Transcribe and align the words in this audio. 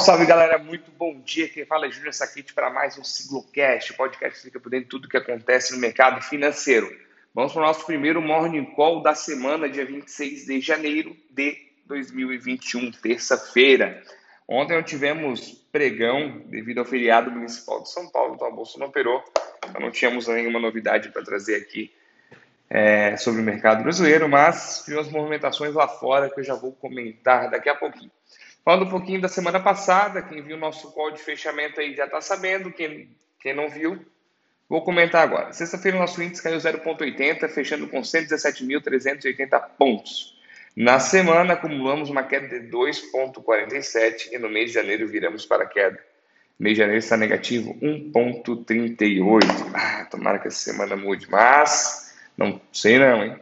Salve 0.00 0.26
galera, 0.26 0.58
muito 0.58 0.92
bom 0.92 1.20
dia. 1.20 1.48
Quem 1.48 1.66
fala 1.66 1.86
é 1.86 1.90
Júnior 1.90 2.14
Saquete 2.14 2.54
para 2.54 2.70
mais 2.70 2.96
um 2.96 3.02
Siglocast, 3.02 3.92
podcast 3.94 4.38
que 4.38 4.46
fica 4.46 4.60
por 4.60 4.70
dentro 4.70 4.84
de 4.84 4.90
tudo 4.90 5.08
que 5.08 5.16
acontece 5.16 5.74
no 5.74 5.80
mercado 5.80 6.22
financeiro. 6.22 6.88
Vamos 7.34 7.52
para 7.52 7.62
o 7.62 7.66
nosso 7.66 7.84
primeiro 7.84 8.22
Morning 8.22 8.64
Call 8.76 9.02
da 9.02 9.14
semana, 9.14 9.68
dia 9.68 9.84
26 9.84 10.46
de 10.46 10.60
janeiro 10.60 11.16
de 11.30 11.56
2021, 11.86 12.92
terça-feira. 12.92 14.00
Ontem 14.46 14.76
não 14.76 14.84
tivemos 14.84 15.66
pregão 15.72 16.42
devido 16.46 16.78
ao 16.78 16.84
feriado 16.84 17.30
municipal 17.30 17.82
de 17.82 17.90
São 17.90 18.08
Paulo, 18.08 18.36
então 18.36 18.46
a 18.46 18.50
Bolsa 18.52 18.78
não 18.78 18.86
operou, 18.86 19.22
então 19.68 19.80
não 19.80 19.90
tínhamos 19.90 20.28
nenhuma 20.28 20.60
novidade 20.60 21.08
para 21.08 21.24
trazer 21.24 21.56
aqui 21.56 21.92
é, 22.70 23.16
sobre 23.16 23.40
o 23.40 23.44
mercado 23.44 23.82
brasileiro, 23.82 24.28
mas 24.28 24.82
tivemos 24.84 25.10
movimentações 25.10 25.74
lá 25.74 25.88
fora 25.88 26.30
que 26.30 26.38
eu 26.38 26.44
já 26.44 26.54
vou 26.54 26.72
comentar 26.72 27.50
daqui 27.50 27.68
a 27.68 27.74
pouquinho. 27.74 28.12
Falando 28.68 28.84
um 28.84 28.90
pouquinho 28.90 29.22
da 29.22 29.28
semana 29.28 29.58
passada, 29.58 30.20
quem 30.20 30.42
viu 30.42 30.54
o 30.54 30.60
nosso 30.60 30.92
call 30.92 31.10
de 31.10 31.22
fechamento 31.22 31.80
aí 31.80 31.96
já 31.96 32.04
está 32.04 32.20
sabendo, 32.20 32.70
quem, 32.70 33.08
quem 33.40 33.54
não 33.54 33.70
viu, 33.70 33.98
vou 34.68 34.82
comentar 34.82 35.22
agora. 35.22 35.54
Sexta-feira 35.54 35.96
o 35.96 36.00
nosso 36.00 36.22
índice 36.22 36.42
caiu 36.42 36.58
0,80, 36.58 37.48
fechando 37.48 37.88
com 37.88 38.02
117.380 38.02 39.68
pontos. 39.78 40.38
Na 40.76 41.00
semana 41.00 41.54
acumulamos 41.54 42.10
uma 42.10 42.22
queda 42.22 42.60
de 42.60 42.68
2,47 42.68 44.32
e 44.32 44.38
no 44.38 44.50
mês 44.50 44.66
de 44.66 44.74
janeiro 44.74 45.08
viramos 45.08 45.46
para 45.46 45.64
a 45.64 45.66
queda. 45.66 45.98
Mês 46.58 46.74
de 46.74 46.82
janeiro 46.82 46.98
está 46.98 47.16
negativo 47.16 47.74
1,38. 47.80 49.44
Ah, 49.72 50.04
tomara 50.10 50.38
que 50.38 50.48
essa 50.48 50.70
semana 50.70 50.94
mude, 50.94 51.26
mas 51.30 52.14
não 52.36 52.60
sei 52.70 52.98
não, 52.98 53.24
hein? 53.24 53.34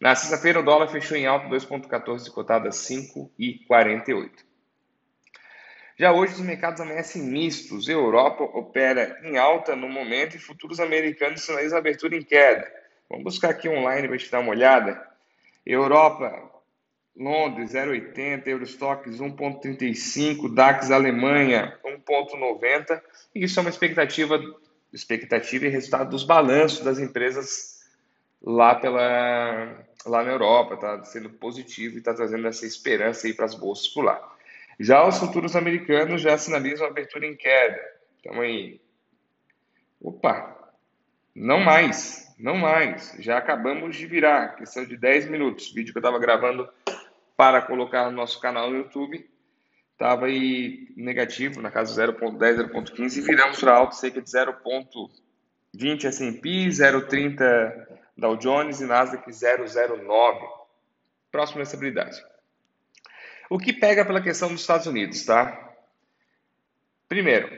Na 0.00 0.14
sexta-feira 0.14 0.60
o 0.60 0.64
dólar 0.64 0.88
fechou 0.88 1.14
em 1.14 1.26
alta 1.26 1.46
2,14, 1.46 2.30
cotado 2.30 2.68
a 2.68 2.70
5,48. 2.70 4.30
Já 6.02 6.12
hoje 6.12 6.32
os 6.32 6.40
mercados 6.40 6.80
amanhecem 6.80 7.22
mistos. 7.22 7.88
Europa 7.88 8.42
opera 8.42 9.20
em 9.22 9.38
alta 9.38 9.76
no 9.76 9.88
momento 9.88 10.34
e 10.34 10.40
futuros 10.40 10.80
americanos 10.80 11.42
sinalizam 11.42 11.78
abertura 11.78 12.16
em 12.16 12.22
queda. 12.24 12.68
Vamos 13.08 13.22
buscar 13.22 13.50
aqui 13.50 13.68
online 13.68 14.08
para 14.08 14.16
a 14.16 14.18
gente 14.18 14.28
dar 14.32 14.40
uma 14.40 14.50
olhada. 14.50 15.00
Europa, 15.64 16.50
Londres 17.16 17.70
0,80, 17.70 18.48
Eurostox 18.48 19.20
1,35, 19.20 20.52
DAX 20.52 20.90
Alemanha 20.90 21.78
1,90. 21.84 23.00
Isso 23.32 23.60
é 23.60 23.62
uma 23.62 23.70
expectativa, 23.70 24.42
expectativa 24.92 25.66
e 25.66 25.68
resultado 25.68 26.10
dos 26.10 26.24
balanços 26.24 26.80
das 26.80 26.98
empresas 26.98 27.80
lá 28.42 28.74
pela 28.74 29.86
lá 30.04 30.24
na 30.24 30.32
Europa, 30.32 30.74
está 30.74 31.04
sendo 31.04 31.30
positivo 31.30 31.94
e 31.94 31.98
está 31.98 32.12
trazendo 32.12 32.48
essa 32.48 32.66
esperança 32.66 33.28
aí 33.28 33.32
para 33.32 33.44
as 33.44 33.54
bolsas 33.54 33.86
por 33.86 34.02
lá. 34.02 34.31
Já 34.78 35.06
os 35.06 35.18
futuros 35.18 35.54
americanos 35.54 36.22
já 36.22 36.36
sinalizam 36.36 36.86
abertura 36.86 37.26
em 37.26 37.36
queda. 37.36 37.80
Então 38.20 38.40
aí. 38.40 38.80
Opa! 40.00 40.58
Não 41.34 41.60
mais, 41.60 42.34
não 42.38 42.56
mais. 42.56 43.16
Já 43.18 43.38
acabamos 43.38 43.96
de 43.96 44.06
virar. 44.06 44.56
Questão 44.56 44.84
de 44.84 44.96
10 44.96 45.30
minutos. 45.30 45.72
Vídeo 45.72 45.92
que 45.92 45.98
eu 45.98 46.00
estava 46.00 46.18
gravando 46.18 46.68
para 47.36 47.62
colocar 47.62 48.04
no 48.04 48.16
nosso 48.16 48.40
canal 48.40 48.70
no 48.70 48.76
YouTube. 48.76 49.28
Estava 49.92 50.26
aí 50.26 50.92
negativo, 50.96 51.62
na 51.62 51.70
casa 51.70 52.06
0.10, 52.06 52.70
0.15. 52.70 53.18
E 53.18 53.20
viramos 53.20 53.60
para 53.60 53.76
alto 53.76 53.94
cerca 53.94 54.20
de 54.20 54.28
0.20 54.28 56.04
S&P, 56.04 56.48
0.30 56.68 57.86
Dow 58.16 58.36
Jones 58.36 58.80
e 58.80 58.84
Nasdaq 58.84 59.28
0,09. 59.30 60.40
Próxima 61.30 61.62
estabilidade. 61.62 62.22
O 63.52 63.58
que 63.58 63.70
pega 63.70 64.02
pela 64.02 64.22
questão 64.22 64.48
dos 64.48 64.62
Estados 64.62 64.86
Unidos, 64.86 65.26
tá? 65.26 65.74
Primeiro, 67.06 67.50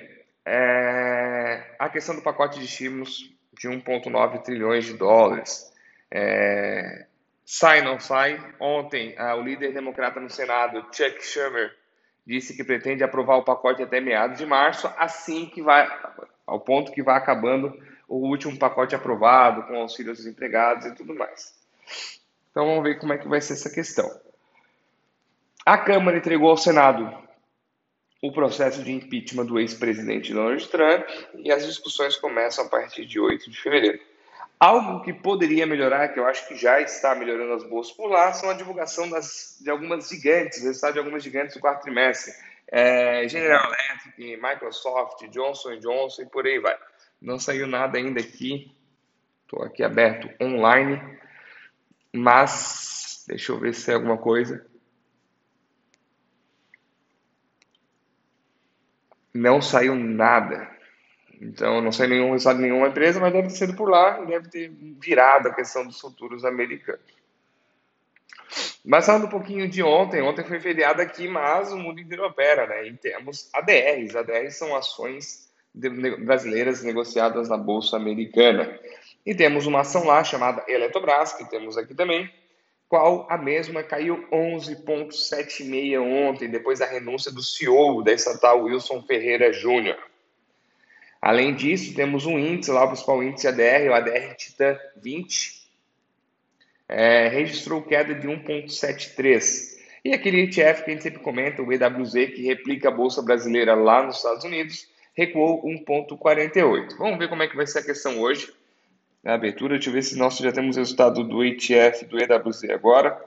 é 0.45 1.77
a 1.79 1.89
questão 1.89 2.17
do 2.17 2.21
pacote 2.21 2.59
de 2.59 2.65
estímulos 2.65 3.33
de 3.53 3.69
1,9 3.69 4.43
trilhões 4.43 4.87
de 4.87 4.95
dólares. 4.95 5.73
É, 6.11 7.07
sai 7.47 7.81
não 7.83 8.01
sai? 8.01 8.45
Ontem, 8.59 9.15
o 9.39 9.41
líder 9.41 9.73
democrata 9.73 10.19
no 10.19 10.29
Senado, 10.29 10.85
Chuck 10.93 11.25
Schumer, 11.25 11.73
disse 12.27 12.57
que 12.57 12.65
pretende 12.65 13.05
aprovar 13.05 13.37
o 13.37 13.45
pacote 13.45 13.81
até 13.81 14.01
meados 14.01 14.39
de 14.39 14.47
março, 14.47 14.93
assim 14.99 15.47
que 15.47 15.63
vai, 15.63 15.89
ao 16.45 16.59
ponto 16.59 16.91
que 16.91 17.05
vai 17.05 17.17
acabando 17.17 17.73
o 18.09 18.17
último 18.17 18.59
pacote 18.59 18.97
aprovado, 18.97 19.63
com 19.69 19.77
auxílio 19.77 20.11
aos 20.11 20.27
empregados 20.27 20.87
e 20.87 20.95
tudo 20.97 21.15
mais. 21.15 21.55
Então 22.51 22.67
vamos 22.67 22.83
ver 22.83 22.99
como 22.99 23.13
é 23.13 23.19
que 23.19 23.29
vai 23.29 23.41
ser 23.41 23.53
essa 23.53 23.71
questão. 23.71 24.11
A 25.67 25.79
Câmara 25.79 26.19
entregou 26.19 26.51
ao 26.51 26.59
Senado 26.59 27.11
o 28.21 28.31
processo 28.31 28.83
de 28.83 28.93
impeachment 28.93 29.47
do 29.47 29.59
ex-presidente 29.59 30.35
Donald 30.35 30.69
Trump 30.69 31.07
e 31.37 31.51
as 31.51 31.65
discussões 31.65 32.17
começam 32.17 32.67
a 32.67 32.69
partir 32.69 33.07
de 33.07 33.19
8 33.19 33.51
de 33.51 33.59
fevereiro. 33.59 33.99
Algo 34.61 35.03
que 35.03 35.13
poderia 35.13 35.67
melhorar, 35.67 36.09
que 36.09 36.21
eu 36.21 36.27
acho 36.27 36.47
que 36.47 36.55
já 36.55 36.83
está 36.83 37.15
melhorando 37.15 37.55
as 37.55 37.65
bolsas 37.65 37.95
por 37.95 38.09
lá, 38.09 38.31
são 38.35 38.51
a 38.51 38.55
divulgação 38.55 39.09
das, 39.09 39.59
de 39.63 39.71
algumas 39.71 40.07
gigantes, 40.09 40.61
o 40.61 40.67
resultado 40.67 40.93
de 40.93 40.99
algumas 40.99 41.25
gigantes 41.25 41.55
do 41.55 41.61
quarto 41.61 41.83
trimestre. 41.83 42.35
É, 42.69 43.27
General 43.27 43.65
Electric, 43.65 44.37
Microsoft, 44.37 45.29
Johnson 45.31 45.79
Johnson 45.79 46.23
e 46.23 46.27
por 46.27 46.47
aí 46.47 46.59
vai. 46.59 46.77
Não 47.21 47.39
saiu 47.39 47.67
nada 47.67 47.97
ainda 47.97 48.21
aqui. 48.21 48.71
Estou 49.43 49.63
aqui 49.63 49.83
aberto 49.83 50.29
online. 50.43 51.01
Mas, 52.13 53.25
deixa 53.27 53.53
eu 53.53 53.59
ver 53.59 53.75
se 53.75 53.87
tem 53.87 53.95
alguma 53.95 54.19
coisa. 54.19 54.74
Não 59.35 59.61
saiu 59.61 59.95
nada. 59.97 60.71
Então, 61.41 61.81
não 61.81 61.91
saiu 61.91 62.11
nenhum 62.11 62.33
resultado 62.33 62.57
de 62.57 62.63
nenhuma 62.63 62.89
empresa, 62.89 63.21
mas 63.21 63.33
deve 63.33 63.49
ter 63.49 63.55
sido 63.55 63.75
por 63.75 63.91
lá 63.91 64.21
deve 64.25 64.49
ter 64.49 64.73
virado 65.01 65.49
a 65.49 65.55
questão 65.55 65.85
dos 65.85 66.01
futuros 66.01 66.45
americanos. 66.45 67.03
Mas 68.85 69.07
falando 69.07 69.27
um 69.27 69.31
pouquinho 69.31 69.69
de 69.69 69.83
ontem, 69.83 70.23
ontem 70.23 70.45
foi 70.45 70.61
feriado 70.61 71.03
aqui, 71.03 71.27
mas 71.27 71.73
o 71.73 71.77
mundo 71.77 72.01
inteiro 72.01 72.25
opera, 72.25 72.67
né? 72.67 72.87
E 72.87 72.93
temos 72.97 73.51
ADRs. 73.53 74.15
ADRs 74.15 74.57
são 74.57 74.77
ações 74.77 75.51
brasileiras 75.75 76.83
negociadas 76.85 77.49
na 77.49 77.57
Bolsa 77.57 77.97
Americana. 77.97 78.79
E 79.27 79.35
temos 79.35 79.67
uma 79.67 79.81
ação 79.81 80.05
lá 80.05 80.23
chamada 80.23 80.65
Eletrobras, 80.69 81.33
que 81.33 81.49
temos 81.49 81.77
aqui 81.77 81.95
também, 81.95 82.31
qual 82.89 83.27
a 83.31 83.37
mesma 83.37 83.83
caiu 83.83 84.27
11,76 84.31 86.01
ontem, 86.01 86.49
depois 86.49 86.79
da 86.79 86.87
renúncia 86.87 87.33
do 87.33 87.43
CEO 87.43 88.03
da 88.03 88.13
estatal 88.13 88.63
Wilson 88.63 89.03
Ferreira 89.03 89.53
Júnior. 89.53 89.99
Além 91.21 91.55
disso, 91.55 91.95
temos 91.95 92.27
um 92.27 92.39
índice 92.39 92.71
lá, 92.71 92.85
o 92.85 92.89
principal 92.89 93.23
índice 93.23 93.49
ADR, 93.49 93.89
o 93.89 93.95
ADR 93.95 94.35
Titan 94.37 94.79
20, 94.97 95.65
é, 96.89 97.29
registrou 97.29 97.83
queda 97.83 98.15
de 98.15 98.29
1,73. 98.29 99.75
E 100.05 100.13
aquele 100.13 100.43
ETF 100.43 100.85
que 100.85 100.91
a 100.91 100.93
gente 100.93 101.03
sempre 101.03 101.21
comenta, 101.21 101.63
o 101.63 101.73
EWZ, 101.73 102.13
que 102.35 102.43
replica 102.43 102.89
a 102.89 102.93
Bolsa 102.93 103.23
Brasileira 103.23 103.75
lá 103.75 104.03
nos 104.03 104.17
Estados 104.17 104.45
Unidos, 104.45 104.87
recuou 105.15 105.65
1,48. 105.65 106.99
Vamos 106.99 107.19
ver 107.19 107.29
como 107.29 107.43
é 107.43 107.49
que 107.49 107.57
vai 107.57 107.67
ser 107.67 107.79
a 107.79 107.85
questão 107.85 108.21
hoje 108.21 108.53
na 109.25 109.35
abertura. 109.35 109.75
Deixa 109.75 109.89
eu 109.89 109.95
ver 109.95 110.03
se 110.03 110.19
nós 110.19 110.37
já 110.37 110.53
temos 110.53 110.77
resultado 110.77 111.25
do 111.25 111.43
ETF 111.43 112.05
do 112.05 112.19
EWZ 112.21 112.65
agora, 112.71 113.21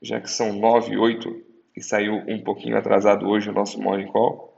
já 0.00 0.20
que 0.20 0.30
são 0.30 0.52
9 0.52 0.94
e 0.94 0.98
8 0.98 1.44
e 1.76 1.82
saiu 1.82 2.14
um 2.26 2.42
pouquinho 2.42 2.78
atrasado 2.78 3.28
hoje 3.28 3.50
o 3.50 3.52
nosso 3.52 3.80
Morning 3.80 4.06
Call. 4.06 4.50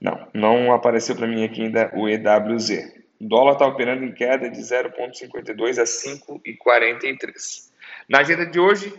Não, 0.00 0.28
não 0.34 0.72
apareceu 0.72 1.14
para 1.16 1.26
mim 1.26 1.44
aqui 1.44 1.62
ainda 1.62 1.90
o 1.94 2.08
EWZ. 2.08 2.92
O 3.20 3.28
dólar 3.28 3.52
está 3.52 3.66
operando 3.66 4.04
em 4.04 4.12
queda 4.12 4.50
de 4.50 4.60
0,52 4.60 5.78
a 5.78 5.84
5,43. 5.84 7.70
Na 8.08 8.18
agenda 8.18 8.44
de 8.44 8.60
hoje, 8.60 8.92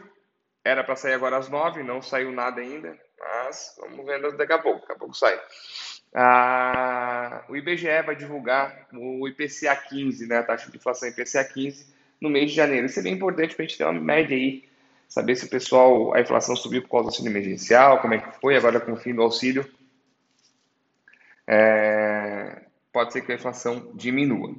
era 0.63 0.83
para 0.83 0.95
sair 0.95 1.13
agora 1.13 1.37
às 1.37 1.47
9, 1.47 1.83
não 1.83 2.01
saiu 2.01 2.31
nada 2.31 2.59
ainda, 2.59 2.97
mas 3.19 3.75
vamos 3.79 4.03
vendo 4.03 4.35
daqui 4.35 4.53
a 4.53 4.57
pouco, 4.57 4.79
daqui 4.81 4.93
a 4.93 4.95
pouco 4.95 5.13
sai. 5.13 5.39
O 7.49 7.55
IBGE 7.55 8.01
vai 8.05 8.15
divulgar 8.15 8.87
o 8.93 9.27
IPCA 9.27 9.75
15, 9.75 10.27
né, 10.27 10.37
a 10.37 10.43
taxa 10.43 10.71
de 10.71 10.77
inflação 10.77 11.09
IPCA 11.09 11.43
15, 11.43 11.93
no 12.21 12.29
mês 12.29 12.51
de 12.51 12.55
janeiro. 12.55 12.85
Isso 12.85 12.99
é 12.99 13.03
bem 13.03 13.13
importante 13.13 13.53
para 13.53 13.65
a 13.65 13.67
gente 13.67 13.77
ter 13.77 13.83
uma 13.83 13.93
média 13.93 14.35
aí, 14.35 14.63
saber 15.09 15.35
se 15.35 15.45
o 15.45 15.49
pessoal, 15.49 16.13
a 16.13 16.21
inflação 16.21 16.55
subiu 16.55 16.81
por 16.81 16.89
causa 16.89 17.03
do 17.03 17.09
auxílio 17.09 17.31
emergencial, 17.31 17.99
como 17.99 18.13
é 18.13 18.19
que 18.19 18.39
foi 18.39 18.55
agora 18.55 18.79
com 18.79 18.93
o 18.93 18.97
fim 18.97 19.13
do 19.13 19.21
auxílio. 19.21 19.69
É, 21.47 22.61
pode 22.93 23.11
ser 23.11 23.21
que 23.21 23.31
a 23.33 23.35
inflação 23.35 23.91
diminua. 23.93 24.55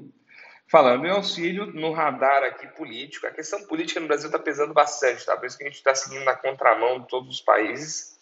Falando 0.69 1.07
em 1.07 1.11
auxílio, 1.11 1.67
no 1.67 1.93
radar 1.93 2.43
aqui 2.43 2.67
político, 2.69 3.27
a 3.27 3.31
questão 3.31 3.63
política 3.67 4.01
no 4.01 4.09
Brasil 4.09 4.27
está 4.27 4.39
pesando 4.39 4.75
bastante, 4.75 5.25
tá? 5.25 5.37
Por 5.37 5.47
isso 5.47 5.57
que 5.57 5.65
a 5.65 5.69
gente 5.69 5.77
está 5.77 5.95
seguindo 5.95 6.25
na 6.25 6.35
contramão 6.35 7.01
de 7.01 7.09
todos 7.09 7.37
os 7.37 7.41
países. 7.41 8.16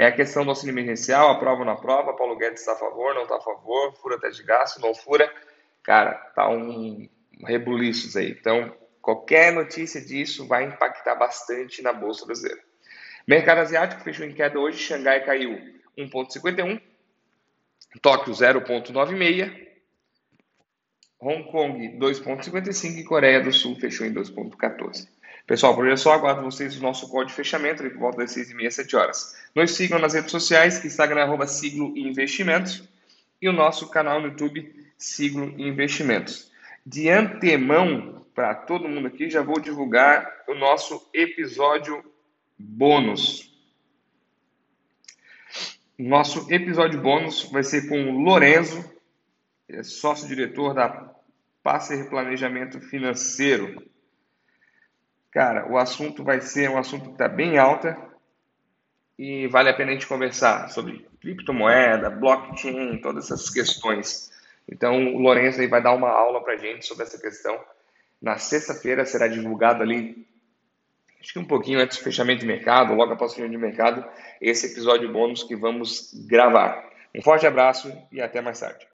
É 0.00 0.06
a 0.06 0.12
questão 0.12 0.44
do 0.44 0.48
auxílio 0.48 0.72
emergencial, 0.72 1.30
aprova 1.30 1.58
ou 1.58 1.66
não 1.66 1.74
aprova, 1.74 2.14
Paulo 2.14 2.34
Guedes 2.34 2.60
está 2.60 2.72
a 2.72 2.76
favor, 2.76 3.14
não 3.14 3.24
está 3.24 3.36
a 3.36 3.40
favor, 3.42 3.92
fura 3.96 4.16
até 4.16 4.30
de 4.30 4.42
gasto, 4.42 4.80
não 4.80 4.94
fura. 4.94 5.30
Cara, 5.82 6.14
tá 6.34 6.48
um 6.48 7.06
rebuliços 7.44 8.16
aí. 8.16 8.30
Então, 8.30 8.74
qualquer 9.02 9.52
notícia 9.52 10.00
disso 10.00 10.46
vai 10.46 10.64
impactar 10.64 11.16
bastante 11.16 11.82
na 11.82 11.92
Bolsa 11.92 12.24
Brasileira. 12.24 12.62
Mercado 13.28 13.58
asiático 13.58 14.00
fechou 14.00 14.24
em 14.24 14.32
queda 14.32 14.58
hoje, 14.58 14.78
Xangai 14.78 15.22
caiu 15.22 15.60
1,51, 15.98 16.80
Tóquio 18.00 18.32
0,96, 18.32 19.68
Hong 21.20 21.44
Kong 21.50 21.98
2,55 21.98 22.96
e 22.96 23.04
Coreia 23.04 23.42
do 23.42 23.52
Sul 23.52 23.78
fechou 23.78 24.06
em 24.06 24.14
2,14. 24.14 25.06
Pessoal, 25.50 25.74
por 25.74 25.82
hoje 25.82 25.94
é 25.94 25.96
só. 25.96 26.12
Aguardo 26.12 26.42
vocês 26.42 26.76
o 26.76 26.80
nosso 26.80 27.08
código 27.08 27.30
de 27.30 27.34
fechamento 27.34 27.82
por 27.82 27.98
volta 27.98 28.18
das 28.18 28.36
6h30, 28.36 28.70
7 28.70 28.94
horas. 28.94 29.36
Nos 29.52 29.72
sigam 29.72 29.98
nas 29.98 30.14
redes 30.14 30.30
sociais, 30.30 30.84
Instagram, 30.84 31.24
arroba 31.24 31.44
Siglo 31.48 31.92
Investimentos 31.98 32.88
e 33.42 33.48
o 33.48 33.52
nosso 33.52 33.90
canal 33.90 34.20
no 34.20 34.28
YouTube, 34.28 34.72
Siglo 34.96 35.52
Investimentos. 35.58 36.52
De 36.86 37.10
antemão, 37.10 38.24
para 38.32 38.54
todo 38.54 38.88
mundo 38.88 39.08
aqui, 39.08 39.28
já 39.28 39.42
vou 39.42 39.58
divulgar 39.58 40.44
o 40.46 40.54
nosso 40.54 41.10
episódio 41.12 42.00
bônus. 42.56 43.52
Nosso 45.98 46.46
episódio 46.48 47.00
bônus 47.00 47.42
vai 47.50 47.64
ser 47.64 47.88
com 47.88 48.00
o 48.00 48.20
Lorenzo, 48.22 48.88
é 49.68 49.82
sócio-diretor 49.82 50.74
da 50.74 51.12
Passer 51.60 52.08
Planejamento 52.08 52.80
Financeiro. 52.80 53.90
Cara, 55.30 55.70
o 55.70 55.78
assunto 55.78 56.24
vai 56.24 56.40
ser 56.40 56.68
um 56.68 56.78
assunto 56.78 57.06
que 57.06 57.12
está 57.12 57.28
bem 57.28 57.56
alta 57.56 57.96
e 59.16 59.46
vale 59.46 59.68
a 59.68 59.74
pena 59.74 59.90
a 59.90 59.92
gente 59.94 60.06
conversar 60.06 60.68
sobre 60.70 61.06
criptomoeda, 61.20 62.10
blockchain, 62.10 62.98
todas 63.00 63.26
essas 63.26 63.50
questões. 63.50 64.30
Então, 64.68 65.14
o 65.14 65.18
Lourenço 65.18 65.60
aí 65.60 65.66
vai 65.66 65.82
dar 65.82 65.92
uma 65.92 66.08
aula 66.08 66.42
para 66.42 66.56
gente 66.56 66.86
sobre 66.86 67.04
essa 67.04 67.20
questão. 67.20 67.58
Na 68.20 68.38
sexta-feira 68.38 69.04
será 69.04 69.28
divulgado 69.28 69.82
ali, 69.82 70.26
acho 71.20 71.32
que 71.32 71.38
um 71.38 71.44
pouquinho 71.44 71.80
antes 71.80 71.98
do 71.98 72.04
fechamento 72.04 72.40
de 72.40 72.46
mercado, 72.46 72.94
logo 72.94 73.12
após 73.12 73.32
o 73.32 73.34
fechamento 73.34 73.58
de 73.58 73.64
mercado, 73.64 74.04
esse 74.40 74.66
episódio 74.66 75.12
bônus 75.12 75.42
que 75.42 75.54
vamos 75.54 76.12
gravar. 76.26 76.90
Um 77.14 77.22
forte 77.22 77.46
abraço 77.46 77.92
e 78.10 78.20
até 78.20 78.40
mais 78.40 78.60
tarde. 78.60 78.86